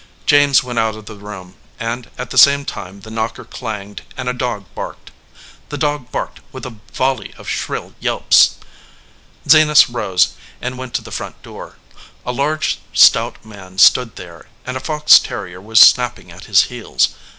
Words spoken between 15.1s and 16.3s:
terrier was snap